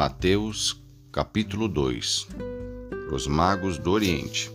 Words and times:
Mateus, 0.00 0.82
capítulo 1.12 1.68
2 1.68 2.28
Os 3.12 3.26
magos 3.26 3.76
do 3.76 3.90
Oriente. 3.90 4.50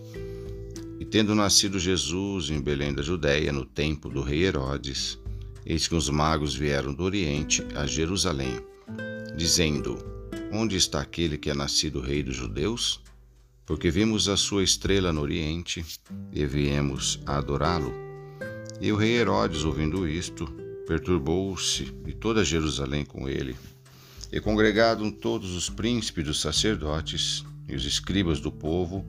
E 0.98 1.04
tendo 1.04 1.36
nascido 1.36 1.78
Jesus 1.78 2.50
em 2.50 2.60
Belém 2.60 2.92
da 2.92 3.00
Judéia, 3.00 3.52
no 3.52 3.64
tempo 3.64 4.08
do 4.08 4.22
rei 4.22 4.42
Herodes, 4.42 5.20
eis 5.64 5.86
que 5.86 5.94
os 5.94 6.10
magos 6.10 6.52
vieram 6.52 6.92
do 6.92 7.04
Oriente 7.04 7.64
a 7.76 7.86
Jerusalém, 7.86 8.58
dizendo: 9.36 9.96
Onde 10.50 10.74
está 10.74 11.00
aquele 11.00 11.38
que 11.38 11.48
é 11.48 11.54
nascido 11.54 12.00
rei 12.00 12.24
dos 12.24 12.34
judeus? 12.34 13.00
Porque 13.64 13.88
vimos 13.88 14.28
a 14.28 14.36
sua 14.36 14.64
estrela 14.64 15.12
no 15.12 15.20
Oriente 15.20 15.86
e 16.32 16.44
viemos 16.44 17.20
adorá-lo. 17.24 17.94
E 18.80 18.90
o 18.90 18.96
rei 18.96 19.12
Herodes, 19.12 19.62
ouvindo 19.62 20.08
isto, 20.08 20.44
perturbou-se 20.88 21.94
e 22.04 22.12
toda 22.12 22.44
Jerusalém 22.44 23.04
com 23.04 23.28
ele. 23.28 23.54
E 24.32 24.40
congregaram 24.40 25.10
todos 25.10 25.54
os 25.54 25.70
príncipes 25.70 26.24
dos 26.24 26.40
sacerdotes 26.40 27.44
e 27.68 27.74
os 27.74 27.84
escribas 27.84 28.40
do 28.40 28.50
povo, 28.50 29.06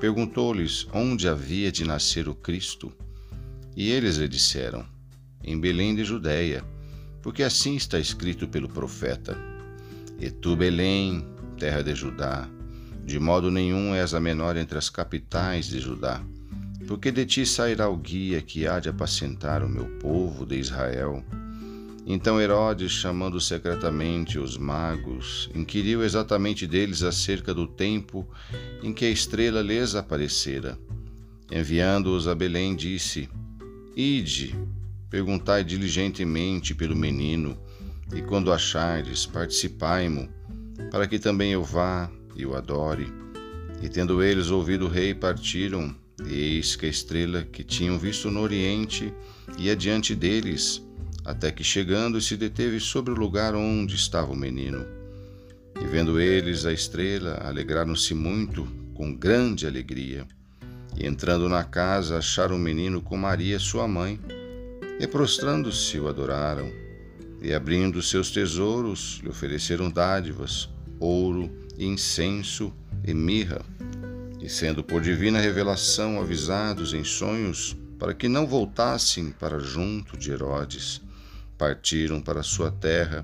perguntou-lhes 0.00 0.86
onde 0.92 1.28
havia 1.28 1.70
de 1.70 1.84
nascer 1.84 2.28
o 2.28 2.34
Cristo. 2.34 2.92
E 3.76 3.90
eles 3.90 4.16
lhe 4.16 4.28
disseram: 4.28 4.84
Em 5.42 5.58
Belém 5.58 5.94
de 5.94 6.04
Judéia, 6.04 6.64
porque 7.22 7.42
assim 7.42 7.76
está 7.76 7.98
escrito 7.98 8.48
pelo 8.48 8.68
profeta: 8.68 9.36
E 10.18 10.30
tu, 10.30 10.56
Belém, 10.56 11.26
terra 11.58 11.82
de 11.82 11.94
Judá, 11.94 12.48
de 13.04 13.18
modo 13.18 13.50
nenhum 13.50 13.94
és 13.94 14.14
a 14.14 14.20
menor 14.20 14.56
entre 14.56 14.78
as 14.78 14.88
capitais 14.88 15.66
de 15.66 15.78
Judá, 15.78 16.22
porque 16.86 17.10
de 17.10 17.26
ti 17.26 17.44
sairá 17.46 17.88
o 17.88 17.96
guia 17.96 18.40
que 18.40 18.66
há 18.66 18.80
de 18.80 18.88
apacentar 18.88 19.62
o 19.62 19.68
meu 19.68 19.86
povo 19.98 20.46
de 20.46 20.56
Israel. 20.56 21.22
Então 22.12 22.40
Herodes, 22.40 22.90
chamando 22.90 23.40
secretamente 23.40 24.36
os 24.36 24.58
magos, 24.58 25.48
inquiriu 25.54 26.02
exatamente 26.02 26.66
deles 26.66 27.04
acerca 27.04 27.54
do 27.54 27.68
tempo 27.68 28.28
em 28.82 28.92
que 28.92 29.04
a 29.04 29.10
estrela 29.10 29.62
lhes 29.62 29.94
aparecera. 29.94 30.76
Enviando-os 31.52 32.26
a 32.26 32.34
Belém, 32.34 32.74
disse: 32.74 33.28
Ide, 33.94 34.56
perguntai 35.08 35.62
diligentemente 35.62 36.74
pelo 36.74 36.96
menino, 36.96 37.56
e 38.12 38.20
quando 38.20 38.52
achardes, 38.52 39.24
participai-mo, 39.24 40.28
para 40.90 41.06
que 41.06 41.16
também 41.16 41.52
eu 41.52 41.62
vá 41.62 42.10
e 42.34 42.44
o 42.44 42.56
adore. 42.56 43.06
E 43.80 43.88
tendo 43.88 44.20
eles 44.20 44.50
ouvido 44.50 44.86
o 44.86 44.90
rei, 44.90 45.14
partiram, 45.14 45.94
e 46.26 46.56
eis 46.56 46.74
que 46.74 46.86
a 46.86 46.88
estrela 46.88 47.44
que 47.44 47.62
tinham 47.62 47.96
visto 48.00 48.32
no 48.32 48.40
oriente 48.40 49.14
ia 49.56 49.76
diante 49.76 50.12
deles, 50.16 50.82
até 51.24 51.50
que 51.50 51.62
chegando 51.62 52.20
se 52.20 52.36
deteve 52.36 52.80
sobre 52.80 53.12
o 53.12 53.16
lugar 53.16 53.54
onde 53.54 53.94
estava 53.94 54.32
o 54.32 54.36
menino. 54.36 54.84
E 55.80 55.86
vendo 55.86 56.20
eles 56.20 56.66
a 56.66 56.72
estrela, 56.72 57.40
alegraram-se 57.42 58.14
muito, 58.14 58.66
com 58.94 59.14
grande 59.14 59.66
alegria. 59.66 60.26
E 60.96 61.06
entrando 61.06 61.48
na 61.48 61.64
casa, 61.64 62.18
acharam 62.18 62.56
o 62.56 62.58
menino 62.58 63.00
com 63.00 63.16
Maria, 63.16 63.58
sua 63.58 63.88
mãe, 63.88 64.20
e 64.98 65.06
prostrando-se 65.06 65.98
o 65.98 66.08
adoraram. 66.08 66.70
E 67.40 67.54
abrindo 67.54 68.02
seus 68.02 68.30
tesouros, 68.30 69.20
lhe 69.22 69.28
ofereceram 69.30 69.90
dádivas, 69.90 70.68
ouro, 70.98 71.50
incenso 71.78 72.72
e 73.02 73.14
mirra. 73.14 73.62
E 74.38 74.48
sendo 74.48 74.84
por 74.84 75.00
divina 75.00 75.40
revelação 75.40 76.20
avisados 76.20 76.92
em 76.92 77.04
sonhos, 77.04 77.76
para 77.98 78.12
que 78.12 78.28
não 78.28 78.46
voltassem 78.46 79.30
para 79.30 79.58
junto 79.58 80.16
de 80.16 80.30
Herodes, 80.30 81.00
partiram 81.60 82.22
para 82.22 82.42
sua 82.42 82.70
terra 82.70 83.22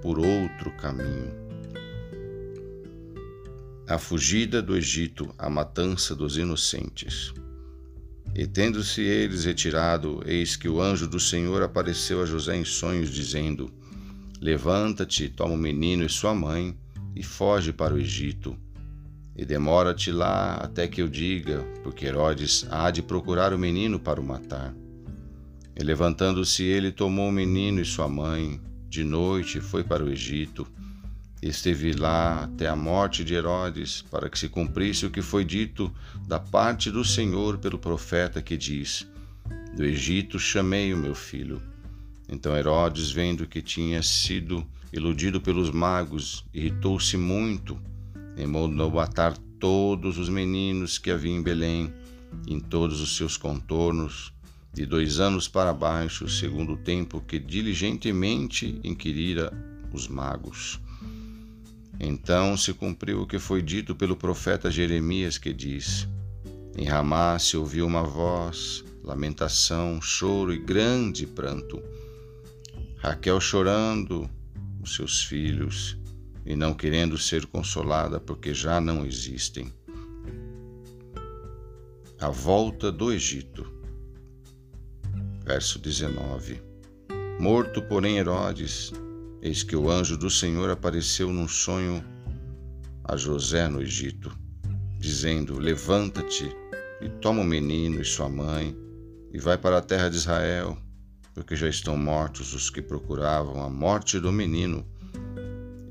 por 0.00 0.20
outro 0.20 0.70
caminho. 0.76 1.34
A 3.88 3.98
fugida 3.98 4.62
do 4.62 4.76
Egito, 4.76 5.34
a 5.36 5.50
matança 5.50 6.14
dos 6.14 6.38
inocentes. 6.38 7.34
E 8.32 8.46
tendo-se 8.46 9.00
eles 9.00 9.44
retirado, 9.44 10.22
eis 10.24 10.54
que 10.54 10.68
o 10.68 10.80
anjo 10.80 11.08
do 11.08 11.18
Senhor 11.18 11.64
apareceu 11.64 12.22
a 12.22 12.26
José 12.26 12.56
em 12.56 12.64
sonhos, 12.64 13.10
dizendo: 13.10 13.68
Levanta-te, 14.40 15.28
toma 15.28 15.54
o 15.54 15.58
menino 15.58 16.04
e 16.04 16.08
sua 16.08 16.32
mãe, 16.32 16.78
e 17.12 17.24
foge 17.24 17.72
para 17.72 17.94
o 17.94 17.98
Egito. 17.98 18.56
E 19.34 19.44
demora-te 19.44 20.12
lá 20.12 20.54
até 20.54 20.86
que 20.86 21.02
eu 21.02 21.08
diga, 21.08 21.58
porque 21.82 22.06
Herodes 22.06 22.64
há 22.70 22.88
de 22.92 23.02
procurar 23.02 23.52
o 23.52 23.58
menino 23.58 23.98
para 23.98 24.20
o 24.20 24.24
matar. 24.24 24.72
E 25.76 25.82
levantando-se 25.82 26.62
ele, 26.62 26.92
tomou 26.92 27.28
o 27.28 27.32
menino 27.32 27.80
e 27.80 27.84
sua 27.84 28.08
mãe, 28.08 28.60
de 28.88 29.02
noite 29.02 29.60
foi 29.60 29.82
para 29.82 30.04
o 30.04 30.08
Egito, 30.08 30.66
esteve 31.42 31.92
lá 31.92 32.44
até 32.44 32.68
a 32.68 32.76
morte 32.76 33.24
de 33.24 33.34
Herodes, 33.34 34.02
para 34.02 34.30
que 34.30 34.38
se 34.38 34.48
cumprisse 34.48 35.04
o 35.04 35.10
que 35.10 35.20
foi 35.20 35.44
dito 35.44 35.92
da 36.26 36.38
parte 36.38 36.90
do 36.90 37.04
Senhor 37.04 37.58
pelo 37.58 37.78
profeta 37.78 38.40
que 38.40 38.56
diz: 38.56 39.06
Do 39.76 39.84
Egito 39.84 40.38
chamei 40.38 40.94
o 40.94 40.96
meu 40.96 41.14
filho. 41.14 41.60
Então 42.28 42.56
Herodes, 42.56 43.10
vendo 43.10 43.46
que 43.46 43.60
tinha 43.60 44.02
sido 44.02 44.64
iludido 44.92 45.40
pelos 45.40 45.70
magos, 45.70 46.44
irritou-se 46.54 47.16
muito 47.16 47.78
e 48.36 48.46
mandou 48.46 48.90
matar 48.90 49.36
todos 49.58 50.18
os 50.18 50.28
meninos 50.28 50.98
que 50.98 51.10
havia 51.10 51.32
em 51.32 51.42
Belém, 51.42 51.92
em 52.46 52.58
todos 52.58 53.00
os 53.00 53.16
seus 53.16 53.36
contornos, 53.36 54.33
de 54.74 54.84
dois 54.84 55.20
anos 55.20 55.46
para 55.46 55.72
baixo, 55.72 56.28
segundo 56.28 56.72
o 56.72 56.76
tempo 56.76 57.20
que 57.20 57.38
diligentemente 57.38 58.80
inquirira 58.82 59.52
os 59.92 60.08
magos. 60.08 60.80
Então 62.00 62.56
se 62.56 62.74
cumpriu 62.74 63.22
o 63.22 63.26
que 63.26 63.38
foi 63.38 63.62
dito 63.62 63.94
pelo 63.94 64.16
profeta 64.16 64.68
Jeremias, 64.68 65.38
que 65.38 65.52
diz: 65.52 66.08
Em 66.76 66.84
Ramá 66.86 67.38
se 67.38 67.56
ouviu 67.56 67.86
uma 67.86 68.02
voz, 68.02 68.84
lamentação, 69.04 70.02
choro 70.02 70.52
e 70.52 70.58
grande 70.58 71.24
pranto. 71.24 71.80
Raquel 72.98 73.40
chorando 73.40 74.28
os 74.82 74.96
seus 74.96 75.22
filhos 75.22 75.96
e 76.44 76.56
não 76.56 76.74
querendo 76.74 77.16
ser 77.16 77.46
consolada 77.46 78.18
porque 78.18 78.52
já 78.52 78.80
não 78.80 79.06
existem. 79.06 79.72
A 82.20 82.28
volta 82.28 82.90
do 82.90 83.12
Egito 83.12 83.73
verso 85.44 85.78
19. 85.78 86.62
Morto, 87.38 87.82
porém, 87.82 88.16
Herodes, 88.16 88.92
eis 89.42 89.62
que 89.62 89.76
o 89.76 89.90
anjo 89.90 90.16
do 90.16 90.30
Senhor 90.30 90.70
apareceu 90.70 91.30
num 91.30 91.46
sonho 91.46 92.02
a 93.04 93.16
José 93.16 93.68
no 93.68 93.82
Egito, 93.82 94.34
dizendo: 94.98 95.58
Levanta-te 95.58 96.50
e 97.02 97.08
toma 97.20 97.42
o 97.42 97.44
menino 97.44 98.00
e 98.00 98.04
sua 98.04 98.28
mãe 98.28 98.74
e 99.32 99.38
vai 99.38 99.58
para 99.58 99.78
a 99.78 99.82
terra 99.82 100.08
de 100.08 100.16
Israel, 100.16 100.78
porque 101.34 101.54
já 101.54 101.68
estão 101.68 101.96
mortos 101.96 102.54
os 102.54 102.70
que 102.70 102.80
procuravam 102.80 103.62
a 103.62 103.68
morte 103.68 104.18
do 104.18 104.32
menino. 104.32 104.86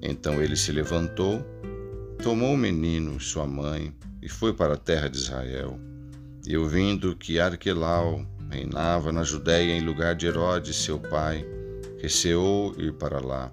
Então 0.01 0.41
ele 0.41 0.55
se 0.55 0.71
levantou, 0.71 1.45
tomou 2.23 2.53
o 2.53 2.57
menino 2.57 3.17
e 3.17 3.19
sua 3.19 3.45
mãe 3.45 3.93
e 4.21 4.27
foi 4.27 4.53
para 4.53 4.73
a 4.73 4.77
terra 4.77 5.09
de 5.09 5.17
Israel. 5.17 5.79
E 6.47 6.57
ouvindo 6.57 7.15
que 7.15 7.39
Arquelau, 7.39 8.25
reinava 8.53 9.11
na 9.11 9.23
Judéia 9.23 9.73
em 9.73 9.81
lugar 9.81 10.15
de 10.15 10.27
Herodes, 10.27 10.75
seu 10.75 10.99
pai, 10.99 11.43
receou 11.99 12.75
ir 12.77 12.93
para 12.93 13.19
lá. 13.19 13.51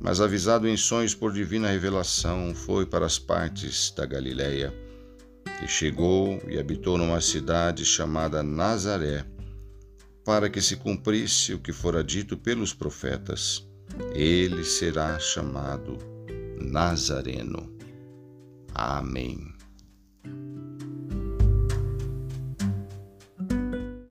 Mas 0.00 0.20
avisado 0.20 0.66
em 0.66 0.76
sonhos 0.78 1.14
por 1.14 1.30
divina 1.30 1.68
revelação, 1.68 2.54
foi 2.54 2.86
para 2.86 3.04
as 3.04 3.18
partes 3.18 3.92
da 3.94 4.06
Galiléia. 4.06 4.72
E 5.62 5.68
chegou 5.68 6.40
e 6.48 6.58
habitou 6.58 6.96
numa 6.96 7.20
cidade 7.20 7.84
chamada 7.84 8.42
Nazaré, 8.42 9.26
para 10.24 10.48
que 10.48 10.62
se 10.62 10.76
cumprisse 10.76 11.52
o 11.52 11.58
que 11.58 11.72
fora 11.72 12.02
dito 12.02 12.34
pelos 12.34 12.72
profetas. 12.72 13.68
Ele 14.14 14.64
será 14.64 15.18
chamado 15.18 15.98
Nazareno. 16.58 17.70
Amém. 18.74 19.52